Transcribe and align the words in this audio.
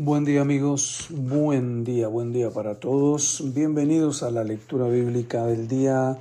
Buen 0.00 0.24
día 0.24 0.42
amigos, 0.42 1.08
buen 1.10 1.82
día, 1.82 2.06
buen 2.06 2.32
día 2.32 2.50
para 2.50 2.78
todos. 2.78 3.42
Bienvenidos 3.52 4.22
a 4.22 4.30
la 4.30 4.44
lectura 4.44 4.86
bíblica 4.86 5.44
del 5.44 5.66
día 5.66 6.16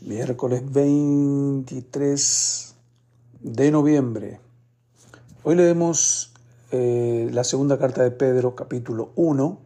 miércoles 0.00 0.62
23 0.72 2.74
de 3.42 3.70
noviembre. 3.70 4.40
Hoy 5.42 5.54
leemos 5.54 6.32
eh, 6.70 7.28
la 7.30 7.44
segunda 7.44 7.78
carta 7.78 8.02
de 8.02 8.10
Pedro, 8.10 8.54
capítulo 8.54 9.10
1. 9.16 9.58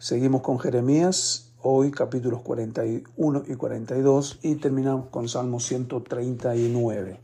Seguimos 0.00 0.42
con 0.42 0.58
Jeremías, 0.58 1.52
hoy 1.62 1.92
capítulos 1.92 2.42
41 2.42 3.44
y 3.46 3.54
42 3.54 4.40
y 4.42 4.56
terminamos 4.56 5.10
con 5.10 5.28
Salmo 5.28 5.60
139. 5.60 7.20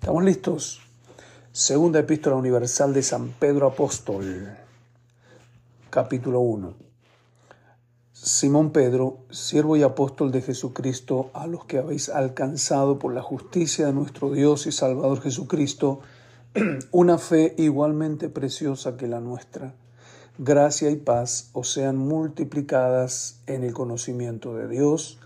¿Estamos 0.00 0.24
listos? 0.24 0.80
Segunda 1.52 2.00
epístola 2.00 2.34
universal 2.34 2.92
de 2.92 3.04
San 3.04 3.28
Pedro 3.38 3.68
Apóstol 3.68 4.65
capítulo 5.96 6.40
1. 6.40 6.74
Simón 8.12 8.70
Pedro, 8.70 9.20
siervo 9.30 9.78
y 9.78 9.82
apóstol 9.82 10.30
de 10.30 10.42
Jesucristo, 10.42 11.30
a 11.32 11.46
los 11.46 11.64
que 11.64 11.78
habéis 11.78 12.10
alcanzado 12.10 12.98
por 12.98 13.14
la 13.14 13.22
justicia 13.22 13.86
de 13.86 13.94
nuestro 13.94 14.30
Dios 14.30 14.66
y 14.66 14.72
Salvador 14.72 15.22
Jesucristo, 15.22 16.00
una 16.90 17.16
fe 17.16 17.54
igualmente 17.56 18.28
preciosa 18.28 18.98
que 18.98 19.06
la 19.06 19.20
nuestra. 19.20 19.74
Gracia 20.36 20.90
y 20.90 20.96
paz 20.96 21.48
os 21.54 21.72
sean 21.72 21.96
multiplicadas 21.96 23.40
en 23.46 23.64
el 23.64 23.72
conocimiento 23.72 24.54
de 24.54 24.68
Dios 24.68 25.18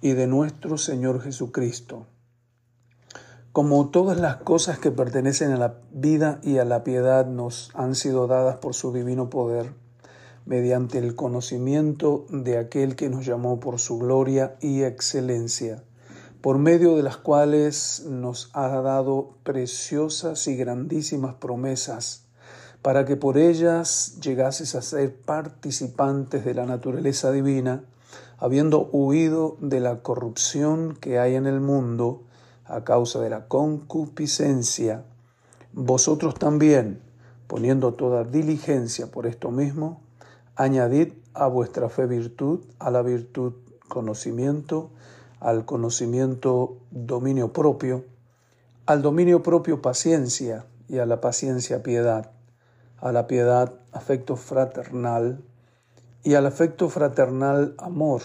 y 0.00 0.14
de 0.14 0.26
nuestro 0.26 0.78
Señor 0.78 1.22
Jesucristo. 1.22 2.06
Como 3.52 3.90
todas 3.90 4.18
las 4.18 4.38
cosas 4.38 4.80
que 4.80 4.90
pertenecen 4.90 5.52
a 5.52 5.58
la 5.58 5.76
vida 5.92 6.40
y 6.42 6.58
a 6.58 6.64
la 6.64 6.82
piedad 6.82 7.24
nos 7.24 7.70
han 7.74 7.94
sido 7.94 8.26
dadas 8.26 8.56
por 8.56 8.74
su 8.74 8.92
divino 8.92 9.30
poder, 9.30 9.74
mediante 10.48 10.96
el 10.96 11.14
conocimiento 11.14 12.24
de 12.30 12.56
aquel 12.56 12.96
que 12.96 13.10
nos 13.10 13.26
llamó 13.26 13.60
por 13.60 13.78
su 13.78 13.98
gloria 13.98 14.56
y 14.62 14.82
excelencia, 14.82 15.84
por 16.40 16.56
medio 16.56 16.96
de 16.96 17.02
las 17.02 17.18
cuales 17.18 18.06
nos 18.08 18.48
ha 18.54 18.68
dado 18.80 19.34
preciosas 19.42 20.48
y 20.48 20.56
grandísimas 20.56 21.34
promesas, 21.34 22.24
para 22.80 23.04
que 23.04 23.14
por 23.14 23.36
ellas 23.36 24.20
llegases 24.22 24.74
a 24.74 24.80
ser 24.80 25.14
participantes 25.20 26.46
de 26.46 26.54
la 26.54 26.64
naturaleza 26.64 27.30
divina, 27.30 27.84
habiendo 28.38 28.88
huido 28.90 29.58
de 29.60 29.80
la 29.80 30.00
corrupción 30.00 30.96
que 30.98 31.18
hay 31.18 31.34
en 31.34 31.46
el 31.46 31.60
mundo 31.60 32.22
a 32.64 32.84
causa 32.84 33.20
de 33.20 33.28
la 33.28 33.48
concupiscencia, 33.48 35.04
vosotros 35.74 36.36
también, 36.36 37.02
poniendo 37.46 37.92
toda 37.92 38.24
diligencia 38.24 39.08
por 39.08 39.26
esto 39.26 39.50
mismo, 39.50 40.07
Añadid 40.60 41.12
a 41.34 41.46
vuestra 41.46 41.88
fe 41.88 42.06
virtud, 42.06 42.64
a 42.80 42.90
la 42.90 43.02
virtud 43.02 43.52
conocimiento, 43.86 44.90
al 45.38 45.64
conocimiento 45.64 46.78
dominio 46.90 47.52
propio, 47.52 48.04
al 48.84 49.00
dominio 49.00 49.40
propio 49.40 49.80
paciencia 49.80 50.66
y 50.88 50.98
a 50.98 51.06
la 51.06 51.20
paciencia 51.20 51.84
piedad, 51.84 52.32
a 52.96 53.12
la 53.12 53.28
piedad 53.28 53.74
afecto 53.92 54.34
fraternal 54.34 55.44
y 56.24 56.34
al 56.34 56.44
afecto 56.44 56.88
fraternal 56.88 57.76
amor. 57.78 58.22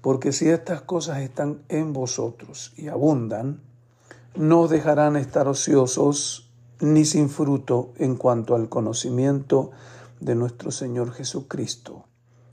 Porque 0.00 0.32
si 0.32 0.48
estas 0.48 0.80
cosas 0.80 1.20
están 1.20 1.64
en 1.68 1.92
vosotros 1.92 2.72
y 2.78 2.88
abundan, 2.88 3.60
no 4.36 4.68
dejarán 4.68 5.16
estar 5.16 5.48
ociosos 5.48 6.50
ni 6.80 7.04
sin 7.04 7.28
fruto 7.28 7.92
en 7.98 8.16
cuanto 8.16 8.54
al 8.54 8.70
conocimiento 8.70 9.72
de 10.22 10.36
nuestro 10.36 10.70
Señor 10.70 11.12
Jesucristo. 11.12 12.04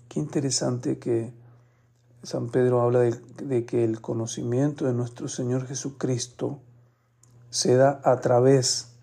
Qué 0.07 0.19
interesante 0.19 0.97
que 0.97 1.31
San 2.23 2.49
Pedro 2.49 2.81
habla 2.81 3.01
de, 3.01 3.65
que 3.65 3.83
el 3.83 4.01
conocimiento 4.01 4.85
de 4.85 4.93
nuestro 4.93 5.27
Señor 5.27 5.67
Jesucristo 5.67 6.59
se 7.51 7.75
da 7.75 8.01
a 8.03 8.19
través 8.21 8.93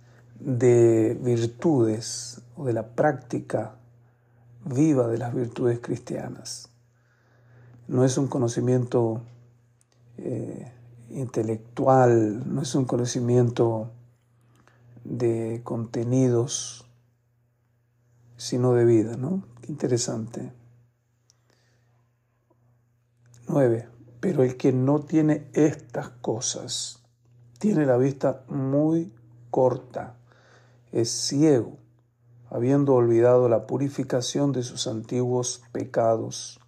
de 0.41 1.16
virtudes 1.22 2.43
o 2.56 2.65
de 2.65 2.72
la 2.72 2.88
práctica 2.88 3.77
viva 4.65 5.06
de 5.06 5.19
las 5.19 5.33
virtudes 5.33 5.78
cristianas. 5.78 6.69
No 7.87 8.04
es 8.04 8.19
un 8.19 8.27
conocimiento 8.27 9.22
eh, 10.19 10.72
intelectual, 11.10 12.53
no 12.53 12.62
es 12.62 12.75
un 12.75 12.84
conocimiento 12.84 13.93
de 15.04 15.60
contenidos 15.62 16.85
sino 18.36 18.74
de 18.74 18.84
vida, 18.84 19.16
¿no? 19.16 19.42
Qué 19.60 19.72
interesante. 19.72 20.52
9. 23.48 23.88
Pero 24.20 24.42
el 24.42 24.56
que 24.56 24.72
no 24.72 25.00
tiene 25.00 25.48
estas 25.52 26.10
cosas 26.10 27.02
tiene 27.58 27.86
la 27.86 27.97
vista 27.97 28.44
muy 28.48 29.12
corta, 29.50 30.16
es 30.92 31.10
ciego, 31.10 31.78
habiendo 32.50 32.94
olvidado 32.94 33.48
la 33.48 33.66
purificación 33.66 34.53
de 34.53 34.62
sus 34.62 34.86
antiguos 34.86 35.62
pecados. 35.72 36.60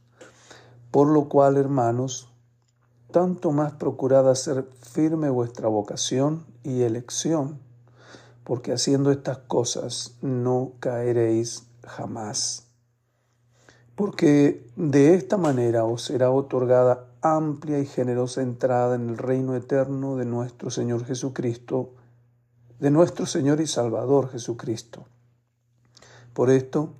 Por 0.90 1.08
lo 1.08 1.28
cual, 1.28 1.56
hermanos, 1.56 2.32
tanto 3.10 3.52
más 3.52 3.74
procurad 3.74 4.30
hacer 4.30 4.68
firme 4.80 5.28
vuestra 5.28 5.68
vocación 5.68 6.46
y 6.62 6.82
elección 6.82 7.60
porque 8.48 8.72
haciendo 8.72 9.12
estas 9.12 9.36
cosas 9.40 10.16
no 10.22 10.72
caeréis 10.80 11.66
jamás. 11.86 12.66
Porque 13.94 14.66
de 14.74 15.14
esta 15.14 15.36
manera 15.36 15.84
os 15.84 16.00
será 16.00 16.30
otorgada 16.30 17.04
amplia 17.20 17.78
y 17.78 17.84
generosa 17.84 18.40
entrada 18.40 18.94
en 18.94 19.10
el 19.10 19.18
reino 19.18 19.54
eterno 19.54 20.16
de 20.16 20.24
nuestro 20.24 20.70
Señor 20.70 21.04
Jesucristo, 21.04 21.92
de 22.80 22.90
nuestro 22.90 23.26
Señor 23.26 23.60
y 23.60 23.66
Salvador 23.66 24.30
Jesucristo. 24.30 25.04
Por 26.32 26.48
esto, 26.48 26.94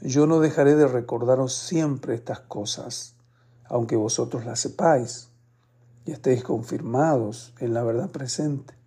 yo 0.00 0.26
no 0.26 0.40
dejaré 0.40 0.74
de 0.74 0.88
recordaros 0.88 1.52
siempre 1.52 2.14
estas 2.14 2.40
cosas, 2.40 3.14
aunque 3.66 3.96
vosotros 3.96 4.46
las 4.46 4.60
sepáis 4.60 5.28
y 6.06 6.12
estéis 6.12 6.42
confirmados 6.42 7.52
en 7.58 7.74
la 7.74 7.82
verdad 7.82 8.08
presente 8.08 8.77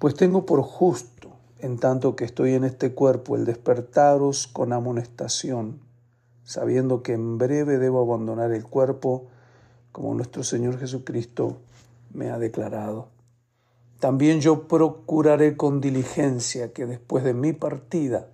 pues 0.00 0.14
tengo 0.14 0.46
por 0.46 0.62
justo, 0.62 1.28
en 1.58 1.76
tanto 1.76 2.16
que 2.16 2.24
estoy 2.24 2.54
en 2.54 2.64
este 2.64 2.94
cuerpo, 2.94 3.36
el 3.36 3.44
despertaros 3.44 4.46
con 4.46 4.72
amonestación, 4.72 5.78
sabiendo 6.42 7.02
que 7.02 7.12
en 7.12 7.36
breve 7.36 7.76
debo 7.76 8.00
abandonar 8.00 8.50
el 8.52 8.64
cuerpo, 8.64 9.26
como 9.92 10.14
nuestro 10.14 10.42
Señor 10.42 10.78
Jesucristo 10.78 11.58
me 12.14 12.30
ha 12.30 12.38
declarado. 12.38 13.08
También 13.98 14.40
yo 14.40 14.68
procuraré 14.68 15.58
con 15.58 15.82
diligencia 15.82 16.72
que 16.72 16.86
después 16.86 17.22
de 17.22 17.34
mi 17.34 17.52
partida 17.52 18.26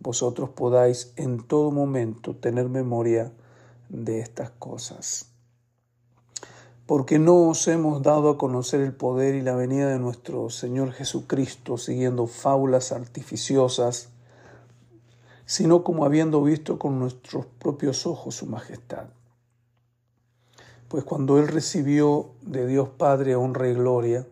vosotros 0.00 0.48
podáis 0.48 1.12
en 1.16 1.46
todo 1.46 1.70
momento 1.72 2.34
tener 2.36 2.70
memoria 2.70 3.32
de 3.90 4.20
estas 4.20 4.48
cosas 4.52 5.31
porque 6.94 7.18
no 7.18 7.48
os 7.48 7.68
hemos 7.68 8.02
dado 8.02 8.28
a 8.28 8.36
conocer 8.36 8.82
el 8.82 8.92
poder 8.92 9.34
y 9.34 9.40
la 9.40 9.54
venida 9.54 9.88
de 9.88 9.98
nuestro 9.98 10.50
Señor 10.50 10.92
Jesucristo 10.92 11.78
siguiendo 11.78 12.26
fábulas 12.26 12.92
artificiosas, 12.92 14.10
sino 15.46 15.84
como 15.84 16.04
habiendo 16.04 16.42
visto 16.42 16.78
con 16.78 16.98
nuestros 16.98 17.46
propios 17.46 18.06
ojos 18.06 18.34
su 18.34 18.44
majestad. 18.44 19.06
Pues 20.88 21.02
cuando 21.04 21.38
Él 21.38 21.48
recibió 21.48 22.32
de 22.42 22.66
Dios 22.66 22.90
Padre 22.90 23.36
honra 23.36 23.68
y 23.68 23.72
gloria, 23.72 24.26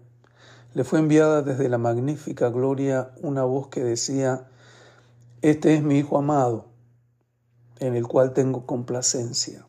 le 0.75 0.85
fue 0.85 0.99
enviada 0.99 1.41
desde 1.41 1.71
la 1.71 1.79
magnífica 1.79 2.51
gloria 2.51 3.13
una 3.23 3.43
voz 3.43 3.69
que 3.69 3.83
decía, 3.83 4.51
Este 5.41 5.77
es 5.77 5.83
mi 5.83 5.97
Hijo 5.97 6.19
amado, 6.19 6.67
en 7.79 7.95
el 7.95 8.07
cual 8.07 8.35
tengo 8.35 8.67
complacencia. 8.67 9.67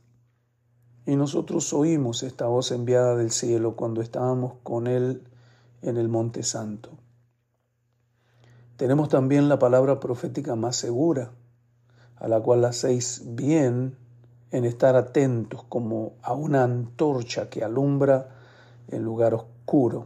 Y 1.12 1.18
nosotros 1.18 1.74
oímos 1.74 2.24
esta 2.24 2.46
voz 2.46 2.72
enviada 2.72 3.18
del 3.18 3.32
cielo 3.32 3.76
cuando 3.76 4.02
estábamos 4.02 4.54
con 4.64 4.88
Él 4.88 5.28
en 5.82 5.98
el 5.98 6.08
Monte 6.08 6.42
Santo. 6.42 6.92
Tenemos 8.78 9.10
también 9.10 9.50
la 9.50 9.60
palabra 9.60 10.00
profética 10.00 10.56
más 10.56 10.78
segura, 10.78 11.32
a 12.16 12.30
la 12.30 12.40
cual 12.40 12.64
hacéis 12.64 13.24
bien 13.26 13.98
en 14.52 14.64
estar 14.64 14.96
atentos 14.96 15.66
como 15.68 16.14
a 16.22 16.32
una 16.32 16.64
antorcha 16.64 17.50
que 17.50 17.62
alumbra 17.62 18.30
en 18.88 19.04
lugar 19.04 19.34
oscuro, 19.34 20.06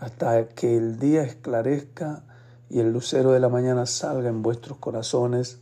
hasta 0.00 0.48
que 0.48 0.76
el 0.76 0.98
día 0.98 1.22
esclarezca 1.22 2.24
y 2.68 2.80
el 2.80 2.92
lucero 2.92 3.30
de 3.30 3.38
la 3.38 3.48
mañana 3.48 3.86
salga 3.86 4.28
en 4.28 4.42
vuestros 4.42 4.76
corazones, 4.78 5.60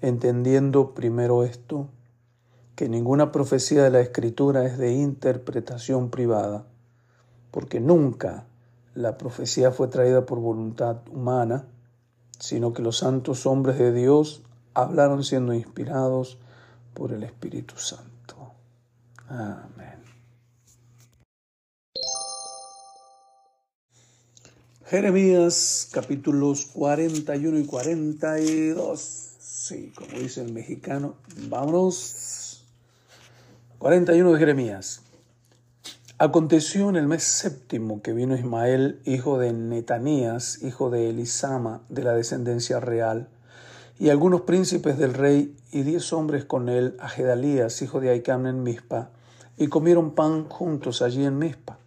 entendiendo 0.00 0.94
primero 0.94 1.44
esto, 1.44 1.90
que 2.78 2.88
ninguna 2.88 3.32
profecía 3.32 3.82
de 3.82 3.90
la 3.90 3.98
Escritura 3.98 4.64
es 4.64 4.78
de 4.78 4.92
interpretación 4.92 6.10
privada, 6.10 6.64
porque 7.50 7.80
nunca 7.80 8.46
la 8.94 9.18
profecía 9.18 9.72
fue 9.72 9.88
traída 9.88 10.24
por 10.24 10.38
voluntad 10.38 10.98
humana, 11.10 11.64
sino 12.38 12.72
que 12.72 12.82
los 12.82 12.98
santos 12.98 13.46
hombres 13.46 13.78
de 13.78 13.92
Dios 13.92 14.42
hablaron 14.74 15.24
siendo 15.24 15.54
inspirados 15.54 16.38
por 16.94 17.10
el 17.10 17.24
Espíritu 17.24 17.76
Santo. 17.76 18.52
Amén. 19.26 19.98
Jeremías 24.86 25.88
capítulos 25.90 26.66
41 26.66 27.58
y 27.58 27.66
42. 27.66 29.00
Sí, 29.40 29.92
como 29.96 30.20
dice 30.20 30.42
el 30.42 30.52
mexicano, 30.52 31.16
vámonos. 31.48 32.37
41 33.78 34.32
de 34.32 34.38
Jeremías. 34.40 35.02
Aconteció 36.18 36.88
en 36.88 36.96
el 36.96 37.06
mes 37.06 37.22
séptimo 37.22 38.02
que 38.02 38.12
vino 38.12 38.34
Ismael, 38.34 39.00
hijo 39.04 39.38
de 39.38 39.52
Netanías, 39.52 40.64
hijo 40.64 40.90
de 40.90 41.10
Elisama, 41.10 41.82
de 41.88 42.02
la 42.02 42.12
descendencia 42.12 42.80
real, 42.80 43.28
y 44.00 44.08
algunos 44.08 44.40
príncipes 44.40 44.98
del 44.98 45.14
rey, 45.14 45.56
y 45.70 45.82
diez 45.82 46.12
hombres 46.12 46.44
con 46.44 46.68
él, 46.68 46.96
a 46.98 47.08
Gedalías, 47.08 47.80
hijo 47.80 48.00
de 48.00 48.10
Aicam, 48.10 48.48
en 48.48 48.64
Mizpa, 48.64 49.10
y 49.56 49.68
comieron 49.68 50.10
pan 50.10 50.48
juntos 50.48 51.00
allí 51.00 51.24
en 51.24 51.38
Mizpa. 51.38 51.78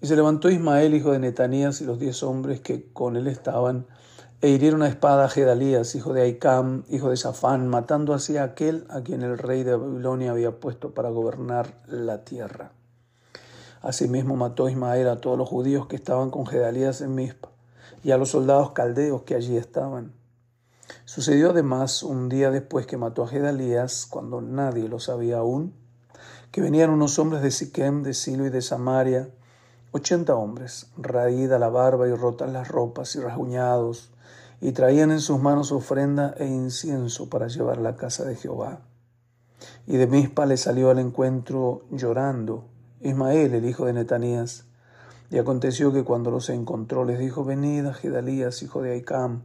Y 0.00 0.08
se 0.08 0.16
levantó 0.16 0.50
Ismael, 0.50 0.94
hijo 0.94 1.12
de 1.12 1.20
Netanías, 1.20 1.80
y 1.80 1.84
los 1.84 2.00
diez 2.00 2.24
hombres 2.24 2.58
que 2.58 2.90
con 2.92 3.16
él 3.16 3.28
estaban, 3.28 3.86
e 4.40 4.50
hirieron 4.50 4.82
a 4.82 4.88
espada 4.88 5.24
a 5.24 5.28
Gedalías, 5.28 5.96
hijo 5.96 6.12
de 6.12 6.22
Aicam, 6.22 6.84
hijo 6.88 7.10
de 7.10 7.16
Safán, 7.16 7.66
matando 7.66 8.14
así 8.14 8.36
a 8.36 8.44
aquel 8.44 8.86
a 8.88 9.00
quien 9.00 9.22
el 9.22 9.36
rey 9.36 9.64
de 9.64 9.74
Babilonia 9.74 10.30
había 10.30 10.60
puesto 10.60 10.94
para 10.94 11.10
gobernar 11.10 11.74
la 11.88 12.24
tierra. 12.24 12.70
Asimismo 13.82 14.36
mató 14.36 14.68
Ismael 14.68 15.08
a 15.08 15.20
todos 15.20 15.36
los 15.36 15.48
judíos 15.48 15.88
que 15.88 15.96
estaban 15.96 16.30
con 16.30 16.46
Gedalías 16.46 17.00
en 17.00 17.16
Mizpa 17.16 17.48
y 18.04 18.12
a 18.12 18.16
los 18.16 18.30
soldados 18.30 18.70
caldeos 18.72 19.22
que 19.22 19.34
allí 19.34 19.56
estaban. 19.56 20.12
Sucedió 21.04 21.50
además 21.50 22.04
un 22.04 22.28
día 22.28 22.52
después 22.52 22.86
que 22.86 22.96
mató 22.96 23.24
a 23.24 23.28
Gedalías, 23.28 24.06
cuando 24.06 24.40
nadie 24.40 24.88
lo 24.88 25.00
sabía 25.00 25.38
aún, 25.38 25.74
que 26.52 26.60
venían 26.60 26.90
unos 26.90 27.18
hombres 27.18 27.42
de 27.42 27.50
Siquem, 27.50 28.04
de 28.04 28.14
Silo 28.14 28.46
y 28.46 28.50
de 28.50 28.62
Samaria, 28.62 29.30
ochenta 29.90 30.36
hombres, 30.36 30.86
raída 30.96 31.58
la 31.58 31.68
barba 31.70 32.06
y 32.06 32.14
rotas 32.14 32.52
las 32.52 32.68
ropas 32.68 33.16
y 33.16 33.20
rasguñados, 33.20 34.12
y 34.60 34.72
traían 34.72 35.10
en 35.10 35.20
sus 35.20 35.40
manos 35.40 35.72
ofrenda 35.72 36.34
e 36.38 36.46
incienso 36.46 37.28
para 37.30 37.48
llevar 37.48 37.78
a 37.78 37.82
la 37.82 37.96
casa 37.96 38.24
de 38.24 38.36
Jehová. 38.36 38.80
Y 39.86 39.96
de 39.96 40.06
Mizpa 40.06 40.46
le 40.46 40.56
salió 40.56 40.90
al 40.90 40.98
encuentro 40.98 41.86
llorando 41.90 42.66
Ismael, 43.00 43.54
el 43.54 43.64
hijo 43.64 43.86
de 43.86 43.92
Netanías. 43.92 44.64
Y 45.30 45.38
aconteció 45.38 45.92
que 45.92 46.04
cuando 46.04 46.30
los 46.30 46.48
encontró 46.48 47.04
les 47.04 47.18
dijo, 47.18 47.44
venid 47.44 47.86
a 47.86 47.94
Gedalías, 47.94 48.62
hijo 48.62 48.82
de 48.82 48.92
Aicam. 48.92 49.42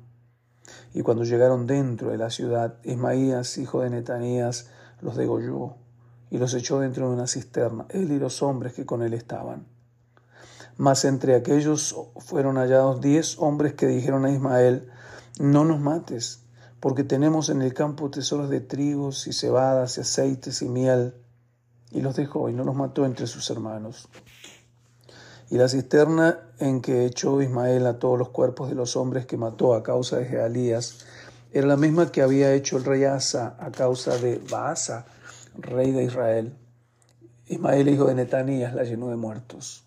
Y 0.94 1.02
cuando 1.02 1.24
llegaron 1.24 1.68
dentro 1.68 2.12
de 2.12 2.18
la 2.18 2.30
ciudad, 2.30 2.76
Ismaías, 2.84 3.58
hijo 3.58 3.82
de 3.82 3.90
Netanías, 3.90 4.70
los 5.02 5.18
degolló 5.18 5.76
y 6.32 6.38
los 6.38 6.54
echó 6.56 6.80
dentro 6.80 7.08
de 7.08 7.14
una 7.14 7.28
cisterna, 7.28 7.86
él 7.90 8.12
y 8.12 8.18
los 8.18 8.42
hombres 8.42 8.74
que 8.74 8.86
con 8.86 9.04
él 9.04 9.14
estaban. 9.14 9.68
Mas 10.78 11.06
entre 11.06 11.36
aquellos 11.36 11.96
fueron 12.18 12.56
hallados 12.56 13.02
diez 13.02 13.38
hombres 13.38 13.74
que 13.74 13.86
dijeron 13.86 14.26
a 14.26 14.32
Ismael, 14.32 14.90
no 15.40 15.66
nos 15.66 15.80
mates, 15.80 16.44
porque 16.80 17.04
tenemos 17.04 17.50
en 17.50 17.62
el 17.62 17.74
campo 17.74 18.10
tesoros 18.10 18.50
de 18.50 18.62
trigos 18.62 19.28
y 19.28 19.34
cebadas 19.34 19.98
y 19.98 20.02
aceites 20.02 20.62
y 20.62 20.70
miel 20.70 21.16
y 21.92 22.02
los 22.02 22.16
dejó 22.16 22.50
y 22.50 22.54
no 22.54 22.64
los 22.64 22.76
mató 22.76 23.06
entre 23.06 23.28
sus 23.28 23.50
hermanos. 23.50 24.10
Y 25.50 25.58
la 25.58 25.70
cisterna 25.70 26.40
en 26.60 26.82
que 26.82 27.06
echó 27.06 27.42
Ismael 27.42 27.86
a 27.86 28.00
todos 28.00 28.18
los 28.18 28.30
cuerpos 28.30 28.70
de 28.70 28.76
los 28.76 28.96
hombres 28.96 29.26
que 29.26 29.38
mató 29.38 29.76
a 29.76 29.84
causa 29.84 30.18
de 30.18 30.26
Jealías 30.26 31.06
era 31.52 31.68
la 31.68 31.78
misma 31.78 32.12
que 32.12 32.24
había 32.24 32.54
hecho 32.54 32.78
el 32.78 32.84
rey 32.84 33.04
Asa 33.04 33.56
a 33.60 33.72
causa 33.72 34.18
de 34.18 34.42
Baasa, 34.50 35.06
rey 35.56 35.92
de 35.92 36.04
Israel. 36.04 36.56
Ismael, 37.48 37.90
hijo 37.90 38.06
de 38.06 38.16
Netanías, 38.16 38.74
la 38.74 38.84
llenó 38.84 39.10
de 39.10 39.18
muertos. 39.18 39.84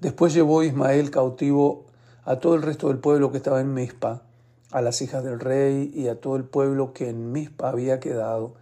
Después 0.00 0.32
llevó 0.32 0.62
Ismael 0.62 1.10
cautivo 1.10 1.86
a 2.24 2.36
todo 2.36 2.54
el 2.54 2.62
resto 2.62 2.88
del 2.88 2.98
pueblo 2.98 3.32
que 3.32 3.38
estaba 3.38 3.60
en 3.60 3.74
Mizpa, 3.74 4.22
a 4.70 4.82
las 4.82 5.02
hijas 5.02 5.24
del 5.24 5.40
rey 5.40 5.90
y 5.94 6.08
a 6.08 6.20
todo 6.20 6.36
el 6.36 6.44
pueblo 6.44 6.92
que 6.92 7.08
en 7.08 7.32
Mizpa 7.32 7.68
había 7.68 8.00
quedado, 8.00 8.54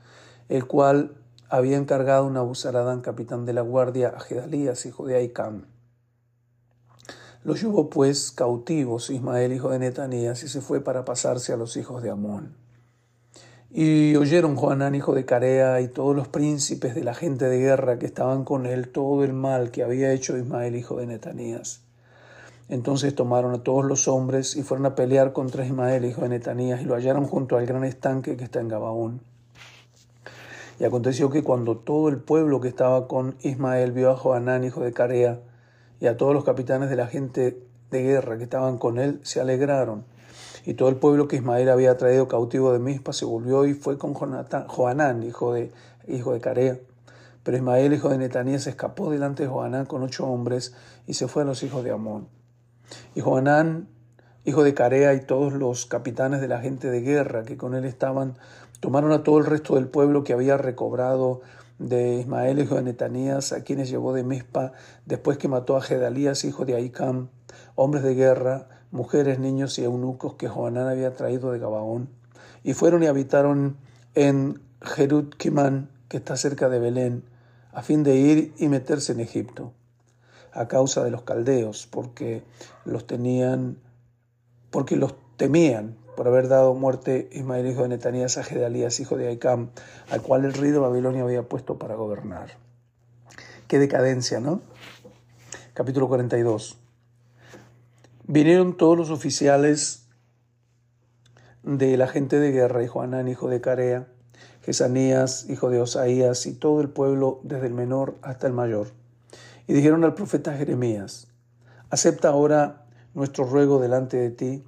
el 0.48 0.66
cual 0.66 1.16
había 1.48 1.76
encargado 1.76 2.26
una 2.26 2.40
Nabuzaradán, 2.40 3.00
capitán 3.00 3.46
de 3.46 3.52
la 3.54 3.62
guardia, 3.62 4.08
a 4.08 4.20
Gedalías, 4.20 4.84
hijo 4.86 5.06
de 5.06 5.16
Aicam. 5.16 5.66
Los 7.42 7.62
llevó 7.62 7.88
pues 7.88 8.32
cautivos 8.32 9.10
Ismael, 9.10 9.52
hijo 9.52 9.70
de 9.70 9.78
Netanías, 9.78 10.42
y 10.42 10.48
se 10.48 10.60
fue 10.60 10.82
para 10.82 11.04
pasarse 11.04 11.52
a 11.52 11.56
los 11.56 11.76
hijos 11.76 12.02
de 12.02 12.10
Amón. 12.10 12.54
Y 13.70 14.16
oyeron 14.16 14.56
Juanán, 14.56 14.94
hijo 14.94 15.14
de 15.14 15.24
Carea, 15.24 15.80
y 15.80 15.88
todos 15.88 16.16
los 16.16 16.28
príncipes 16.28 16.94
de 16.94 17.04
la 17.04 17.14
gente 17.14 17.46
de 17.46 17.58
guerra 17.58 17.98
que 17.98 18.06
estaban 18.06 18.44
con 18.44 18.66
él, 18.66 18.88
todo 18.88 19.24
el 19.24 19.32
mal 19.32 19.70
que 19.70 19.82
había 19.82 20.12
hecho 20.12 20.36
Ismael, 20.36 20.74
hijo 20.74 20.96
de 20.96 21.06
Netanías. 21.06 21.87
Entonces 22.68 23.14
tomaron 23.14 23.54
a 23.54 23.62
todos 23.62 23.84
los 23.84 24.08
hombres 24.08 24.54
y 24.54 24.62
fueron 24.62 24.84
a 24.84 24.94
pelear 24.94 25.32
contra 25.32 25.64
Ismael, 25.64 26.04
hijo 26.04 26.22
de 26.22 26.28
Netanías, 26.28 26.82
y 26.82 26.84
lo 26.84 26.94
hallaron 26.94 27.26
junto 27.26 27.56
al 27.56 27.64
gran 27.64 27.84
estanque 27.84 28.36
que 28.36 28.44
está 28.44 28.60
en 28.60 28.68
Gabaón. 28.68 29.22
Y 30.78 30.84
aconteció 30.84 31.30
que 31.30 31.42
cuando 31.42 31.78
todo 31.78 32.08
el 32.08 32.18
pueblo 32.18 32.60
que 32.60 32.68
estaba 32.68 33.08
con 33.08 33.36
Ismael 33.40 33.92
vio 33.92 34.10
a 34.10 34.16
Joanán, 34.16 34.64
hijo 34.64 34.82
de 34.82 34.92
Carea, 34.92 35.40
y 35.98 36.06
a 36.06 36.16
todos 36.16 36.34
los 36.34 36.44
capitanes 36.44 36.90
de 36.90 36.96
la 36.96 37.06
gente 37.06 37.60
de 37.90 38.02
guerra 38.02 38.36
que 38.36 38.44
estaban 38.44 38.78
con 38.78 38.98
él, 38.98 39.18
se 39.22 39.40
alegraron. 39.40 40.04
Y 40.66 40.74
todo 40.74 40.90
el 40.90 40.96
pueblo 40.96 41.26
que 41.26 41.36
Ismael 41.36 41.70
había 41.70 41.96
traído 41.96 42.28
cautivo 42.28 42.72
de 42.72 42.78
Mispa 42.78 43.14
se 43.14 43.24
volvió 43.24 43.64
y 43.64 43.72
fue 43.72 43.96
con 43.96 44.12
Joanán, 44.12 45.22
hijo 45.22 45.54
de, 45.54 45.72
hijo 46.06 46.34
de 46.34 46.40
Carea. 46.40 46.78
Pero 47.42 47.56
Ismael, 47.56 47.94
hijo 47.94 48.10
de 48.10 48.18
Netanías, 48.18 48.66
escapó 48.66 49.10
delante 49.10 49.44
de 49.44 49.48
Joanán 49.48 49.86
con 49.86 50.02
ocho 50.02 50.26
hombres 50.26 50.74
y 51.06 51.14
se 51.14 51.26
fue 51.28 51.42
a 51.42 51.46
los 51.46 51.62
hijos 51.62 51.82
de 51.82 51.92
Amón. 51.92 52.37
Y 53.14 53.20
Joanán, 53.20 53.88
hijo 54.44 54.64
de 54.64 54.74
Carea, 54.74 55.14
y 55.14 55.20
todos 55.20 55.52
los 55.52 55.86
capitanes 55.86 56.40
de 56.40 56.48
la 56.48 56.60
gente 56.60 56.90
de 56.90 57.00
guerra 57.00 57.44
que 57.44 57.56
con 57.56 57.74
él 57.74 57.84
estaban, 57.84 58.36
Tomaron 58.80 59.10
a 59.10 59.24
todo 59.24 59.38
el 59.38 59.46
resto 59.46 59.74
del 59.74 59.88
pueblo 59.88 60.22
que 60.22 60.32
había 60.32 60.56
recobrado 60.56 61.40
de 61.80 62.20
Ismael, 62.20 62.60
hijo 62.60 62.76
de 62.76 62.82
Netanías, 62.82 63.52
a 63.52 63.64
quienes 63.64 63.90
llevó 63.90 64.12
de 64.12 64.22
Mispa, 64.22 64.72
después 65.04 65.36
que 65.36 65.48
mató 65.48 65.76
a 65.76 65.80
Gedalías, 65.80 66.44
hijo 66.44 66.64
de 66.64 66.76
Aicam, 66.76 67.28
hombres 67.74 68.04
de 68.04 68.14
guerra, 68.14 68.68
mujeres, 68.92 69.40
niños 69.40 69.78
y 69.78 69.84
eunucos 69.84 70.34
que 70.34 70.48
Joanán 70.48 70.86
había 70.86 71.14
traído 71.14 71.50
de 71.50 71.58
Gabaón, 71.58 72.08
y 72.62 72.74
fueron 72.74 73.02
y 73.02 73.06
habitaron 73.06 73.76
en 74.14 74.60
Jerut 74.80 75.34
que 75.34 76.16
está 76.16 76.36
cerca 76.36 76.68
de 76.68 76.78
Belén, 76.78 77.24
a 77.72 77.82
fin 77.82 78.04
de 78.04 78.16
ir 78.16 78.54
y 78.58 78.68
meterse 78.68 79.12
en 79.12 79.20
Egipto, 79.20 79.72
a 80.58 80.66
causa 80.66 81.04
de 81.04 81.10
los 81.12 81.22
caldeos, 81.22 81.86
porque 81.86 82.42
los 82.84 83.06
tenían, 83.06 83.78
porque 84.70 84.96
los 84.96 85.14
temían, 85.36 85.96
por 86.16 86.26
haber 86.26 86.48
dado 86.48 86.74
muerte 86.74 87.28
Ismael, 87.30 87.68
hijo 87.68 87.82
de 87.82 87.90
Netanías, 87.90 88.38
a 88.38 88.42
Gedalías, 88.42 88.98
hijo 88.98 89.16
de 89.16 89.28
Aicam, 89.28 89.70
al 90.10 90.20
cual 90.20 90.44
el 90.44 90.52
rey 90.52 90.72
de 90.72 90.78
Babilonia 90.78 91.22
había 91.22 91.48
puesto 91.48 91.78
para 91.78 91.94
gobernar. 91.94 92.56
Qué 93.68 93.78
decadencia, 93.78 94.40
¿no? 94.40 94.60
Capítulo 95.74 96.08
42. 96.08 96.76
Vinieron 98.26 98.76
todos 98.76 98.98
los 98.98 99.10
oficiales 99.10 100.08
de 101.62 101.96
la 101.96 102.08
gente 102.08 102.40
de 102.40 102.50
guerra, 102.50 102.82
y 102.82 102.88
Juanán, 102.88 103.28
hijo 103.28 103.48
de 103.48 103.60
Carea, 103.60 104.08
Jesanías, 104.62 105.48
hijo 105.48 105.70
de 105.70 105.80
Osaías, 105.80 106.46
y 106.46 106.52
todo 106.52 106.80
el 106.80 106.88
pueblo, 106.88 107.38
desde 107.44 107.68
el 107.68 107.74
menor 107.74 108.16
hasta 108.22 108.48
el 108.48 108.54
mayor. 108.54 108.88
Y 109.68 109.74
dijeron 109.74 110.02
al 110.02 110.14
profeta 110.14 110.56
Jeremías, 110.56 111.28
acepta 111.90 112.30
ahora 112.30 112.86
nuestro 113.12 113.44
ruego 113.44 113.78
delante 113.78 114.16
de 114.16 114.30
ti, 114.30 114.64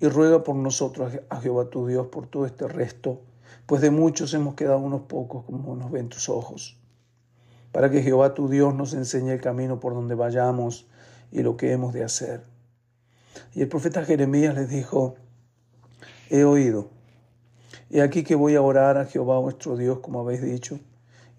y 0.00 0.06
ruega 0.06 0.44
por 0.44 0.54
nosotros 0.54 1.12
a 1.28 1.40
Jehová 1.40 1.70
tu 1.70 1.86
Dios 1.88 2.06
por 2.06 2.28
todo 2.28 2.46
este 2.46 2.68
resto, 2.68 3.20
pues 3.66 3.82
de 3.82 3.90
muchos 3.90 4.32
hemos 4.32 4.54
quedado 4.54 4.78
unos 4.78 5.02
pocos 5.02 5.44
como 5.44 5.74
nos 5.74 5.90
ven 5.90 6.08
tus 6.08 6.28
ojos, 6.28 6.78
para 7.72 7.90
que 7.90 8.02
Jehová 8.02 8.34
tu 8.34 8.48
Dios 8.48 8.74
nos 8.74 8.94
enseñe 8.94 9.32
el 9.32 9.40
camino 9.40 9.80
por 9.80 9.92
donde 9.92 10.14
vayamos 10.14 10.86
y 11.32 11.42
lo 11.42 11.56
que 11.56 11.72
hemos 11.72 11.92
de 11.92 12.04
hacer. 12.04 12.44
Y 13.54 13.62
el 13.62 13.68
profeta 13.68 14.04
Jeremías 14.04 14.54
les 14.54 14.68
dijo, 14.68 15.16
he 16.30 16.44
oído, 16.44 16.90
he 17.90 18.02
aquí 18.02 18.22
que 18.22 18.36
voy 18.36 18.54
a 18.54 18.62
orar 18.62 18.98
a 18.98 19.06
Jehová 19.06 19.40
vuestro 19.40 19.76
Dios, 19.76 19.98
como 19.98 20.20
habéis 20.20 20.42
dicho, 20.42 20.78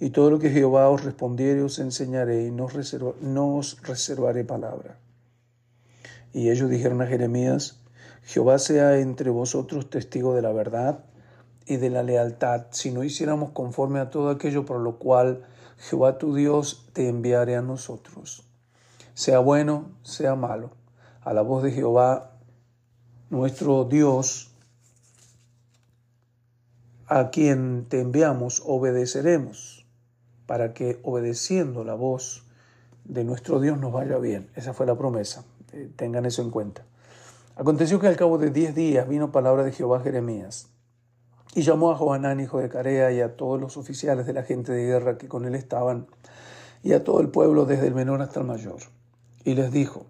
y 0.06 0.12
todo 0.12 0.30
lo 0.30 0.38
que 0.38 0.52
Jehová 0.52 0.88
os 0.92 1.04
respondiere 1.04 1.64
os 1.64 1.80
enseñaré 1.80 2.46
y 2.46 2.52
no, 2.52 2.68
no 3.22 3.56
os 3.56 3.82
reservaré 3.82 4.44
palabra. 4.44 5.00
Y 6.32 6.52
ellos 6.52 6.70
dijeron 6.70 7.02
a 7.02 7.08
Jeremías, 7.08 7.80
Jehová 8.22 8.60
sea 8.60 9.00
entre 9.00 9.32
vosotros 9.32 9.90
testigo 9.90 10.36
de 10.36 10.44
la 10.44 10.52
verdad 10.52 11.06
y 11.66 11.78
de 11.78 11.90
la 11.90 12.04
lealtad, 12.04 12.68
si 12.70 12.92
no 12.92 13.04
hiciéramos 13.04 13.50
conforme 13.50 14.00
a 14.00 14.12
todo 14.12 14.30
aquello 14.30 14.64
por 14.64 14.80
lo 14.80 15.00
cual 15.00 15.44
Jehová 15.80 16.20
tu 16.20 16.36
Dios 16.36 16.88
te 16.94 17.10
enviare 17.10 17.56
a 17.56 17.64
nosotros. 17.64 18.44
Sea 19.16 19.40
bueno, 19.40 19.90
sea 20.04 20.36
malo, 20.36 20.70
a 21.22 21.34
la 21.34 21.42
voz 21.42 21.64
de 21.64 21.72
Jehová 21.72 22.38
nuestro 23.32 23.86
Dios, 23.86 24.52
a 27.08 27.32
quien 27.32 27.88
te 27.90 28.02
enviamos, 28.02 28.62
obedeceremos, 28.68 29.75
para 30.46 30.74
que 30.74 31.00
obedeciendo 31.04 31.84
la 31.84 31.96
voz 31.96 32.46
de 33.04 33.24
nuestro 33.24 33.60
Dios 33.60 33.78
nos 33.80 33.92
vaya 33.92 34.18
bien. 34.18 34.50
Esa 34.56 34.74
fue 34.74 34.86
la 34.86 34.98
promesa. 34.98 35.44
Eh, 35.74 35.90
tengan 35.96 36.26
eso 36.26 36.42
en 36.42 36.52
cuenta. 36.52 36.84
Aconteció 37.56 38.00
que 38.00 38.08
al 38.08 38.18
cabo 38.18 38.38
de 38.38 38.50
diez 38.50 38.76
días 38.76 39.08
vino 39.08 39.32
palabra 39.32 39.64
de 39.64 39.72
Jehová 39.72 40.00
a 40.00 40.02
Jeremías 40.02 40.70
y 41.56 41.62
llamó 41.62 41.92
a 41.92 41.96
Joanán, 41.96 42.42
hijo 42.42 42.60
de 42.60 42.68
Carea, 42.68 43.12
y 43.14 43.22
a 43.22 43.38
todos 43.38 43.60
los 43.60 43.78
oficiales 43.78 44.26
de 44.26 44.34
la 44.34 44.44
gente 44.44 44.74
de 44.74 44.86
guerra 44.86 45.18
que 45.18 45.30
con 45.30 45.46
él 45.46 45.56
estaban, 45.56 46.06
y 46.84 46.92
a 46.92 47.04
todo 47.06 47.22
el 47.22 47.30
pueblo 47.30 47.66
desde 47.66 47.88
el 47.88 47.96
menor 47.96 48.22
hasta 48.22 48.42
el 48.42 48.46
mayor. 48.46 48.80
Y 49.46 49.56
les 49.56 49.72
dijo, 49.72 50.06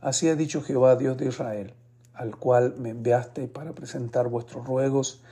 Así 0.00 0.28
ha 0.28 0.36
dicho 0.36 0.62
Jehová, 0.62 0.94
Dios 0.94 1.18
de 1.18 1.26
Israel, 1.26 1.74
al 2.14 2.36
cual 2.36 2.76
me 2.78 2.90
enviaste 2.90 3.48
para 3.48 3.72
presentar 3.72 4.28
vuestros 4.28 4.64
ruegos 4.64 5.22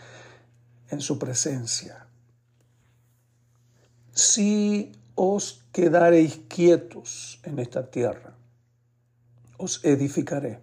en 0.91 1.01
su 1.01 1.19
presencia. 1.21 2.07
Si 4.13 4.93
os 5.15 5.65
quedareis 5.73 6.41
quietos 6.49 7.41
en 7.45 7.59
esta 7.59 7.91
tierra, 7.91 8.37
os 9.59 9.85
edificaré 9.85 10.61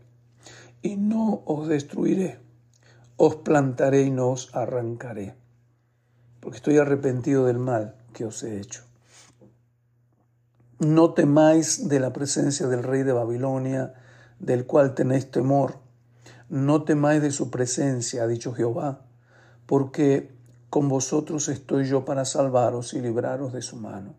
y 0.81 0.97
no 0.97 1.43
os 1.45 1.67
destruiré 1.67 2.47
os 3.17 3.37
plantaré 3.37 4.03
y 4.03 4.11
no 4.11 4.29
os 4.29 4.53
arrancaré, 4.55 5.33
porque 6.39 6.57
estoy 6.57 6.77
arrepentido 6.77 7.45
del 7.45 7.57
mal 7.57 7.95
que 8.13 8.25
os 8.25 8.43
he 8.43 8.59
hecho. 8.59 8.83
No 10.79 11.15
temáis 11.15 11.89
de 11.89 11.99
la 11.99 12.13
presencia 12.13 12.67
del 12.67 12.83
rey 12.83 13.01
de 13.01 13.13
Babilonia, 13.13 13.95
del 14.37 14.67
cual 14.67 14.93
tenéis 14.93 15.31
temor. 15.31 15.79
No 16.49 16.83
temáis 16.83 17.23
de 17.23 17.31
su 17.31 17.49
presencia, 17.49 18.23
ha 18.23 18.27
dicho 18.27 18.53
Jehová, 18.53 19.01
porque 19.65 20.36
con 20.69 20.89
vosotros 20.89 21.47
estoy 21.49 21.85
yo 21.85 22.05
para 22.05 22.25
salvaros 22.25 22.93
y 22.93 23.01
libraros 23.01 23.53
de 23.53 23.61
su 23.61 23.77
mano. 23.77 24.15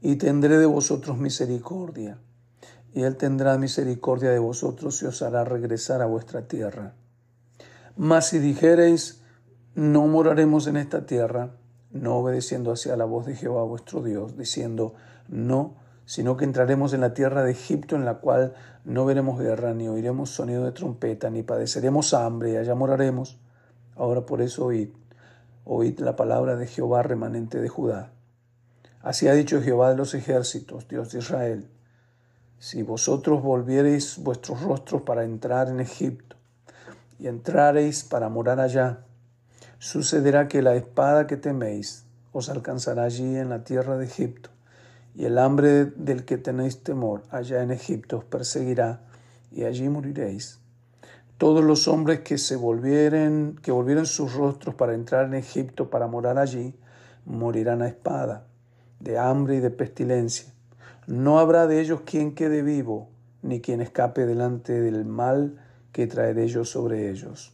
Y 0.00 0.16
tendré 0.16 0.58
de 0.58 0.66
vosotros 0.66 1.18
misericordia, 1.18 2.18
y 2.92 3.02
él 3.02 3.16
tendrá 3.16 3.56
misericordia 3.58 4.30
de 4.30 4.38
vosotros 4.38 5.02
y 5.02 5.06
os 5.06 5.22
hará 5.22 5.44
regresar 5.44 6.02
a 6.02 6.06
vuestra 6.06 6.46
tierra 6.48 6.94
mas 7.96 8.28
si 8.28 8.38
dijereis, 8.38 9.22
no 9.74 10.06
moraremos 10.06 10.66
en 10.66 10.76
esta 10.76 11.06
tierra, 11.06 11.56
no 11.90 12.16
obedeciendo 12.16 12.72
hacia 12.72 12.96
la 12.96 13.04
voz 13.04 13.26
de 13.26 13.36
Jehová 13.36 13.64
vuestro 13.64 14.02
Dios, 14.02 14.36
diciendo, 14.36 14.94
no, 15.28 15.76
sino 16.04 16.36
que 16.36 16.44
entraremos 16.44 16.94
en 16.94 17.02
la 17.02 17.14
tierra 17.14 17.42
de 17.42 17.52
Egipto, 17.52 17.96
en 17.96 18.04
la 18.04 18.14
cual 18.14 18.54
no 18.84 19.04
veremos 19.04 19.38
guerra, 19.38 19.74
ni 19.74 19.88
oiremos 19.88 20.30
sonido 20.30 20.64
de 20.64 20.72
trompeta, 20.72 21.30
ni 21.30 21.42
padeceremos 21.42 22.14
hambre, 22.14 22.52
y 22.52 22.56
allá 22.56 22.74
moraremos. 22.74 23.38
Ahora 23.94 24.24
por 24.24 24.40
eso 24.40 24.66
oíd, 24.66 24.88
oíd 25.64 25.98
la 26.00 26.16
palabra 26.16 26.56
de 26.56 26.66
Jehová 26.66 27.02
remanente 27.02 27.60
de 27.60 27.68
Judá. 27.68 28.12
Así 29.00 29.28
ha 29.28 29.34
dicho 29.34 29.62
Jehová 29.62 29.90
de 29.90 29.96
los 29.96 30.14
ejércitos, 30.14 30.88
Dios 30.88 31.12
de 31.12 31.18
Israel. 31.18 31.68
Si 32.58 32.82
vosotros 32.82 33.42
volviereis 33.42 34.18
vuestros 34.18 34.62
rostros 34.62 35.02
para 35.02 35.24
entrar 35.24 35.68
en 35.68 35.80
Egipto, 35.80 36.36
y 37.22 37.28
entrareis 37.28 38.02
para 38.02 38.28
morar 38.28 38.58
allá. 38.58 39.04
Sucederá 39.78 40.48
que 40.48 40.60
la 40.60 40.74
espada 40.74 41.28
que 41.28 41.36
teméis 41.36 42.04
os 42.32 42.48
alcanzará 42.48 43.04
allí 43.04 43.36
en 43.36 43.48
la 43.48 43.62
tierra 43.62 43.96
de 43.96 44.06
Egipto, 44.06 44.50
y 45.14 45.26
el 45.26 45.38
hambre 45.38 45.84
del 45.84 46.24
que 46.24 46.38
tenéis 46.38 46.82
temor 46.82 47.22
allá 47.30 47.62
en 47.62 47.70
Egipto 47.70 48.18
os 48.18 48.24
perseguirá, 48.24 49.02
y 49.52 49.64
allí 49.64 49.88
moriréis. 49.88 50.61
Todos 51.42 51.64
los 51.64 51.88
hombres 51.88 52.20
que 52.20 52.38
se 52.38 52.54
volvieren, 52.54 53.58
que 53.64 53.72
volvieren 53.72 54.06
sus 54.06 54.32
rostros 54.32 54.76
para 54.76 54.94
entrar 54.94 55.26
en 55.26 55.34
Egipto 55.34 55.90
para 55.90 56.06
morar 56.06 56.38
allí, 56.38 56.72
morirán 57.24 57.82
a 57.82 57.88
espada, 57.88 58.46
de 59.00 59.18
hambre 59.18 59.56
y 59.56 59.58
de 59.58 59.70
pestilencia. 59.70 60.52
No 61.08 61.40
habrá 61.40 61.66
de 61.66 61.80
ellos 61.80 62.02
quien 62.04 62.36
quede 62.36 62.62
vivo, 62.62 63.08
ni 63.42 63.60
quien 63.60 63.80
escape 63.80 64.24
delante 64.24 64.80
del 64.80 65.04
mal 65.04 65.60
que 65.90 66.06
traeré 66.06 66.46
yo 66.46 66.64
sobre 66.64 67.10
ellos. 67.10 67.52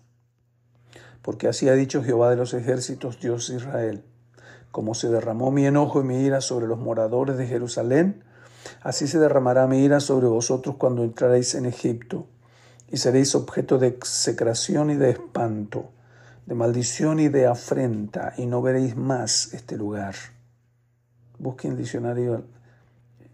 Porque 1.23 1.49
así 1.49 1.71
ha 1.71 1.75
dicho 1.75 2.05
Jehová 2.05 2.29
de 2.29 2.37
los 2.37 2.53
ejércitos, 2.53 3.19
Dios 3.21 3.49
de 3.49 3.57
Israel, 3.57 4.05
como 4.71 4.93
se 4.93 5.09
derramó 5.09 5.51
mi 5.51 5.65
enojo 5.65 6.03
y 6.03 6.05
mi 6.05 6.19
ira 6.19 6.43
sobre 6.43 6.67
los 6.67 6.79
moradores 6.79 7.39
de 7.39 7.47
Jerusalén, 7.47 8.23
así 8.83 9.07
se 9.07 9.19
derramará 9.19 9.67
mi 9.67 9.83
ira 9.83 10.01
sobre 10.01 10.27
vosotros 10.27 10.77
cuando 10.77 11.05
entraréis 11.05 11.55
en 11.55 11.65
Egipto, 11.65 12.27
y 12.91 12.97
seréis 12.97 13.35
objeto 13.35 13.79
de 13.79 13.89
execración 13.89 14.91
y 14.91 14.95
de 14.95 15.11
espanto, 15.11 15.91
de 16.47 16.55
maldición 16.55 17.21
y 17.21 17.29
de 17.29 17.47
afrenta, 17.47 18.35
y 18.37 18.47
no 18.47 18.63
veréis 18.63 18.97
más 18.97 19.53
este 19.53 19.77
lugar. 19.77 20.15
Busquen 21.39 21.73
el 21.73 21.79
diccionario 21.79 22.45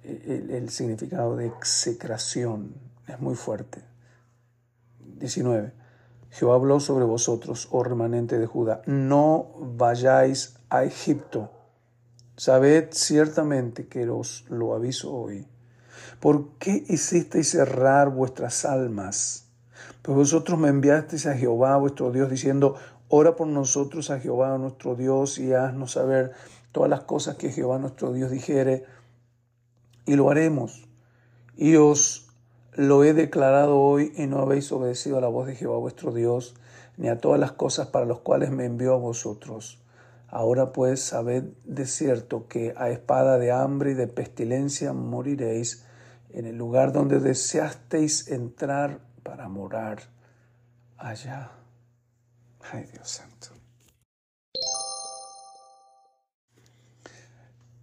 el, 0.03 0.51
el 0.51 0.71
significado 0.71 1.37
de 1.37 1.47
execración, 1.47 2.75
es 3.07 3.21
muy 3.21 3.35
fuerte. 3.35 3.83
19. 5.19 5.73
Jehová 6.31 6.57
habló 6.57 6.81
sobre 6.81 7.05
vosotros, 7.05 7.69
oh 7.71 7.85
remanente 7.85 8.39
de 8.39 8.47
Judá, 8.47 8.83
no 8.87 9.53
vayáis 9.59 10.57
a 10.69 10.83
Egipto. 10.83 11.53
Sabed 12.37 12.89
ciertamente 12.91 13.87
que 13.87 14.09
os 14.11 14.45
lo 14.49 14.75
aviso 14.75 15.15
hoy. 15.15 15.47
¿Por 16.19 16.59
qué 16.59 16.85
hicisteis 16.89 17.51
cerrar 17.51 18.11
vuestras 18.11 18.65
almas? 18.65 19.44
Pues 20.03 20.17
vosotros 20.17 20.59
me 20.59 20.69
enviasteis 20.69 21.27
a 21.27 21.35
Jehová 21.35 21.77
vuestro 21.77 22.13
Dios 22.13 22.31
diciendo, 22.31 22.77
ora 23.09 23.37
por 23.37 23.47
nosotros 23.47 24.11
a 24.11 24.21
Jehová 24.21 24.57
nuestro 24.59 24.97
Dios 24.97 25.39
y 25.39 25.53
haznos 25.53 25.93
saber 25.93 26.33
todas 26.73 26.91
las 26.91 27.03
cosas 27.03 27.37
que 27.37 27.51
Jehová 27.51 27.79
nuestro 27.79 28.13
Dios 28.13 28.31
dijere, 28.31 28.85
y 30.07 30.17
lo 30.17 30.31
haremos. 30.31 30.89
Y 31.57 31.77
os 31.77 32.29
lo 32.73 33.05
he 33.05 33.15
declarado 33.15 33.81
hoy 33.81 34.13
y 34.17 34.27
no 34.27 34.41
habéis 34.41 34.71
obedecido 34.73 35.19
a 35.19 35.21
la 35.21 35.29
voz 35.29 35.47
de 35.47 35.55
Jehová 35.55 35.79
vuestro 35.79 36.13
Dios, 36.13 36.55
ni 36.97 37.09
a 37.09 37.21
todas 37.21 37.41
las 37.41 37.53
cosas 37.53 37.89
para 37.89 38.07
las 38.07 38.19
cuales 38.19 38.51
me 38.51 38.65
envió 38.65 38.95
a 38.95 38.99
vosotros. 38.99 39.81
Ahora 40.29 40.73
pues 40.73 41.01
sabed 41.01 41.45
de 41.65 41.87
cierto 41.87 42.49
que 42.49 42.75
a 42.77 42.91
espada 42.91 43.39
de 43.39 43.53
hambre 43.53 43.93
y 43.93 43.95
de 43.95 44.09
pestilencia 44.09 44.93
moriréis 44.93 45.85
en 46.31 46.47
el 46.47 46.57
lugar 46.57 46.93
donde 46.93 47.21
deseasteis 47.21 48.29
entrar 48.29 48.99
para 49.35 49.49
morar 49.49 49.99
allá. 50.97 51.51
Ay 52.71 52.85
Dios 52.93 53.11
santo. 53.11 53.49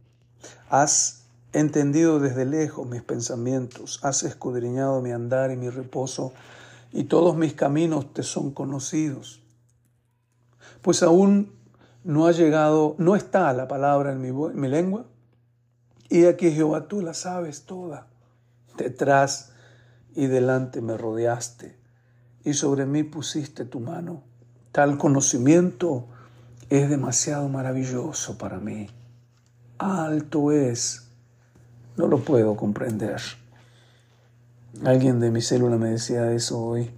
Has 0.68 1.23
entendido 1.54 2.20
desde 2.20 2.44
lejos 2.44 2.86
mis 2.86 3.02
pensamientos, 3.02 4.00
has 4.02 4.22
escudriñado 4.22 5.00
mi 5.00 5.12
andar 5.12 5.50
y 5.50 5.56
mi 5.56 5.70
reposo, 5.70 6.32
y 6.92 7.04
todos 7.04 7.36
mis 7.36 7.54
caminos 7.54 8.12
te 8.12 8.22
son 8.22 8.50
conocidos. 8.50 9.42
Pues 10.82 11.02
aún 11.02 11.52
no 12.04 12.26
ha 12.26 12.32
llegado, 12.32 12.94
no 12.98 13.16
está 13.16 13.52
la 13.52 13.66
palabra 13.66 14.12
en 14.12 14.20
mi, 14.20 14.28
en 14.28 14.60
mi 14.60 14.68
lengua, 14.68 15.06
y 16.08 16.26
aquí 16.26 16.50
Jehová, 16.50 16.86
tú 16.86 17.00
la 17.00 17.14
sabes 17.14 17.64
toda. 17.64 18.08
Detrás 18.76 19.52
y 20.14 20.26
delante 20.26 20.80
me 20.80 20.96
rodeaste 20.96 21.84
y 22.44 22.52
sobre 22.54 22.86
mí 22.86 23.02
pusiste 23.02 23.64
tu 23.64 23.80
mano. 23.80 24.22
Tal 24.70 24.98
conocimiento 24.98 26.06
es 26.68 26.90
demasiado 26.90 27.48
maravilloso 27.48 28.36
para 28.38 28.58
mí. 28.58 28.88
Alto 29.78 30.52
es, 30.52 31.03
no 31.96 32.06
lo 32.06 32.18
puedo 32.20 32.56
comprender. 32.56 33.20
Alguien 34.84 35.20
de 35.20 35.30
mi 35.30 35.40
célula 35.40 35.76
me 35.76 35.90
decía 35.90 36.32
eso 36.32 36.60
hoy, 36.60 36.90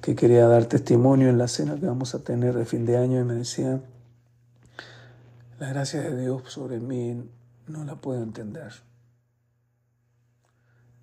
que 0.00 0.14
quería 0.14 0.46
dar 0.46 0.66
testimonio 0.66 1.28
en 1.28 1.38
la 1.38 1.48
cena 1.48 1.76
que 1.76 1.86
vamos 1.86 2.14
a 2.14 2.20
tener 2.20 2.54
de 2.54 2.64
fin 2.64 2.86
de 2.86 2.96
año 2.96 3.20
y 3.20 3.24
me 3.24 3.34
decía, 3.34 3.80
la 5.58 5.68
gracia 5.70 6.00
de 6.02 6.20
Dios 6.20 6.42
sobre 6.46 6.78
mí 6.78 7.28
no 7.66 7.84
la 7.84 7.96
puedo 7.96 8.22
entender. 8.22 8.72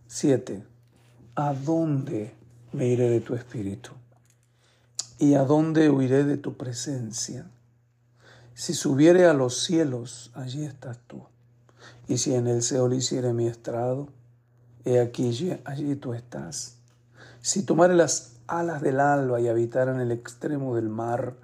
Siete, 0.08 0.64
¿a 1.36 1.54
dónde 1.54 2.34
me 2.72 2.88
iré 2.88 3.10
de 3.10 3.20
tu 3.20 3.36
espíritu? 3.36 3.92
¿Y 5.20 5.34
a 5.34 5.44
dónde 5.44 5.90
huiré 5.90 6.24
de 6.24 6.38
tu 6.38 6.56
presencia? 6.56 7.46
Si 8.54 8.74
subiere 8.74 9.26
a 9.26 9.34
los 9.34 9.64
cielos, 9.64 10.32
allí 10.34 10.64
estás 10.64 11.00
tú. 11.08 11.24
Y 12.08 12.18
si 12.18 12.36
en 12.36 12.48
el 12.48 12.62
Seol 12.62 12.94
hiciere 12.94 13.34
mi 13.34 13.48
estrado, 13.48 14.10
he 14.84 15.00
aquí 15.00 15.60
allí 15.66 15.96
tú 15.96 16.14
estás. 16.14 16.78
Si 17.42 17.64
tomare 17.64 17.96
las 17.96 18.38
alas 18.48 18.82
del 18.82 19.00
alba 19.00 19.42
y 19.42 19.48
habitara 19.48 19.94
en 19.94 20.00
el 20.00 20.12
extremo 20.12 20.76
del 20.76 20.90
mar, 20.90 21.36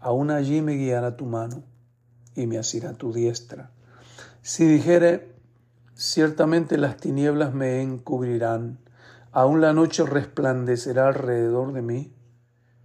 aún 0.00 0.30
allí 0.30 0.62
me 0.62 0.74
guiará 0.74 1.16
tu 1.16 1.26
mano 1.26 1.62
y 2.34 2.46
me 2.46 2.58
asirá 2.58 2.94
tu 2.94 3.12
diestra. 3.12 3.70
Si 4.42 4.64
dijere, 4.64 5.34
ciertamente 5.94 6.78
las 6.78 6.96
tinieblas 6.96 7.52
me 7.52 7.82
encubrirán, 7.82 8.78
aún 9.32 9.60
la 9.60 9.72
noche 9.72 10.04
resplandecerá 10.04 11.08
alrededor 11.08 11.72
de 11.72 11.82
mí, 11.82 12.14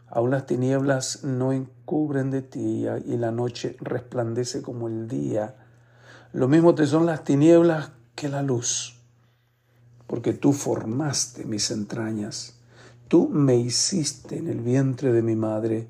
aún 0.08 0.32
las 0.32 0.46
tinieblas 0.46 1.24
no 1.24 1.54
encubren 1.54 2.32
de 2.32 2.42
ti 2.42 2.86
y 3.06 3.18
la 3.18 3.32
noche 3.32 3.78
resplandece 3.80 4.62
como 4.62 4.88
el 4.88 5.08
día. 5.08 5.56
Lo 6.34 6.48
mismo 6.48 6.76
te 6.76 6.86
son 6.86 7.06
las 7.06 7.24
tinieblas 7.24 7.92
que 8.16 8.28
la 8.28 8.42
luz, 8.42 9.00
porque 10.08 10.34
tú 10.34 10.52
formaste 10.52 11.46
mis 11.46 11.72
entrañas, 11.72 12.60
tú 13.08 13.30
me 13.30 13.56
hiciste 13.56 14.38
en 14.38 14.48
el 14.48 14.60
vientre 14.60 15.14
de 15.14 15.22
mi 15.22 15.36
madre. 15.36 15.88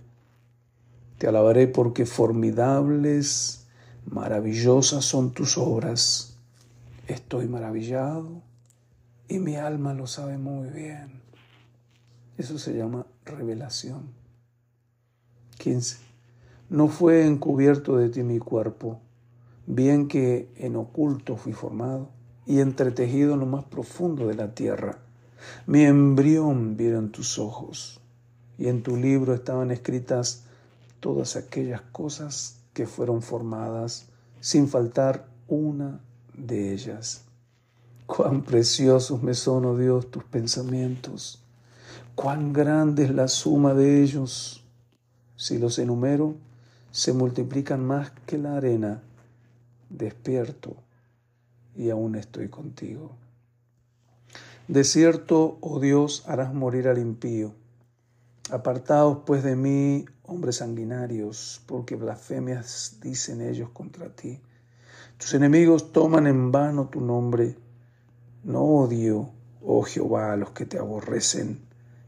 Te 1.17 1.27
alabaré 1.27 1.67
porque 1.67 2.05
formidables 2.05 3.63
Maravillosas 4.05 5.05
son 5.05 5.31
tus 5.31 5.57
obras. 5.57 6.37
Estoy 7.07 7.47
maravillado 7.47 8.41
y 9.27 9.39
mi 9.39 9.55
alma 9.55 9.93
lo 9.93 10.07
sabe 10.07 10.37
muy 10.37 10.69
bien. 10.69 11.21
Eso 12.37 12.57
se 12.57 12.73
llama 12.73 13.05
revelación. 13.25 14.11
15. 15.57 15.97
No 16.69 16.87
fue 16.87 17.25
encubierto 17.25 17.97
de 17.97 18.09
ti 18.09 18.23
mi 18.23 18.39
cuerpo, 18.39 18.99
bien 19.65 20.07
que 20.07 20.49
en 20.57 20.75
oculto 20.75 21.37
fui 21.37 21.53
formado 21.53 22.09
y 22.45 22.59
entretejido 22.59 23.33
en 23.33 23.39
lo 23.39 23.45
más 23.45 23.65
profundo 23.65 24.27
de 24.27 24.35
la 24.35 24.53
tierra. 24.53 24.99
Mi 25.65 25.83
embrión 25.83 26.77
vieron 26.77 27.11
tus 27.11 27.39
ojos, 27.39 27.99
y 28.57 28.67
en 28.67 28.83
tu 28.83 28.95
libro 28.95 29.33
estaban 29.33 29.71
escritas 29.71 30.45
todas 30.99 31.35
aquellas 31.35 31.81
cosas 31.81 32.59
que 32.73 32.87
fueron 32.87 33.21
formadas 33.21 34.07
sin 34.39 34.67
faltar 34.67 35.27
una 35.47 35.99
de 36.33 36.73
ellas. 36.73 37.23
Cuán 38.05 38.43
preciosos 38.43 39.23
me 39.23 39.33
son, 39.33 39.65
oh 39.65 39.77
Dios, 39.77 40.11
tus 40.11 40.23
pensamientos. 40.23 41.41
Cuán 42.15 42.53
grande 42.53 43.05
es 43.05 43.11
la 43.11 43.27
suma 43.27 43.73
de 43.73 44.03
ellos. 44.03 44.63
Si 45.35 45.57
los 45.57 45.79
enumero, 45.79 46.35
se 46.91 47.13
multiplican 47.13 47.85
más 47.85 48.11
que 48.25 48.37
la 48.37 48.57
arena. 48.57 49.01
Despierto 49.93 50.75
y 51.75 51.91
aún 51.91 52.15
estoy 52.15 52.49
contigo. 52.49 53.11
De 54.67 54.83
cierto, 54.83 55.59
oh 55.61 55.79
Dios, 55.79 56.23
harás 56.25 56.51
morir 56.51 56.87
al 56.87 56.97
impío. 56.97 57.53
Apartaos 58.49 59.19
pues 59.23 59.43
de 59.43 59.55
mí, 59.55 60.05
hombres 60.23 60.57
sanguinarios, 60.57 61.61
porque 61.67 61.95
blasfemias 61.95 62.97
dicen 63.01 63.39
ellos 63.41 63.69
contra 63.69 64.09
ti. 64.09 64.41
Tus 65.19 65.35
enemigos 65.35 65.91
toman 65.91 66.25
en 66.25 66.51
vano 66.51 66.87
tu 66.87 66.99
nombre. 66.99 67.55
No 68.43 68.63
odio, 68.63 69.29
oh 69.61 69.83
Jehová, 69.83 70.33
a 70.33 70.37
los 70.37 70.49
que 70.51 70.65
te 70.65 70.79
aborrecen, 70.79 71.61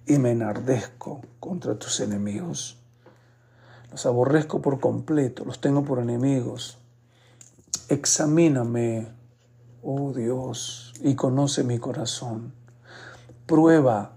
y 0.07 0.17
me 0.17 0.31
enardezco 0.31 1.21
contra 1.39 1.77
tus 1.77 1.99
enemigos. 1.99 2.79
Los 3.91 4.07
aborrezco 4.07 4.59
por 4.59 4.79
completo, 4.79 5.45
los 5.45 5.61
tengo 5.61 5.85
por 5.85 5.99
enemigos. 5.99 6.79
Examíname, 7.89 9.07
oh 9.83 10.11
Dios, 10.11 10.93
y 11.01 11.15
conoce 11.15 11.63
mi 11.63 11.77
corazón. 11.77 12.53
Prueba 13.45 14.13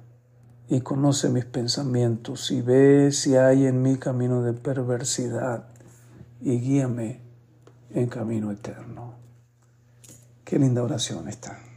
y 0.68 0.80
conoce 0.80 1.28
mis 1.28 1.44
pensamientos 1.44 2.50
y 2.50 2.62
ve 2.62 3.12
si 3.12 3.36
hay 3.36 3.66
en 3.66 3.82
mí 3.82 3.96
camino 3.96 4.42
de 4.42 4.54
perversidad 4.54 5.68
y 6.40 6.58
guíame 6.60 7.20
en 7.90 8.08
camino 8.08 8.50
eterno. 8.52 9.14
Qué 10.44 10.58
linda 10.58 10.82
oración 10.82 11.28
está. 11.28 11.67